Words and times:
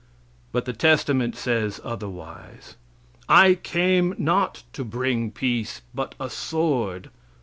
But 0.51 0.65
the 0.65 0.73
testament 0.73 1.35
says 1.35 1.79
otherwise: 1.83 2.75
"I 3.29 3.53
came 3.53 4.15
not 4.17 4.63
to 4.73 4.83
bring 4.83 5.29
peace, 5.29 5.83
but 5.93 6.15
a 6.19 6.27
sword." 6.27 7.11